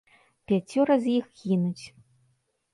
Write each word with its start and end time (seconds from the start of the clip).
Пяцёра 0.51 0.97
з 1.05 1.15
іх 1.19 1.25
гінуць. 1.45 1.85